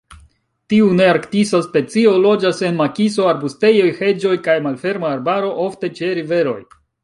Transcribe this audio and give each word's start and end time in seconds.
Tiu 0.73 0.87
nearktisa 0.99 1.59
specio 1.65 2.13
loĝas 2.23 2.63
en 2.69 2.81
makiso, 2.81 3.29
arbustejoj, 3.35 3.87
heĝoj 4.03 4.35
kaj 4.49 4.59
malferma 4.71 5.15
arbaro, 5.15 5.57
ofte 5.69 5.95
ĉe 6.01 6.15
riveroj. 6.23 6.61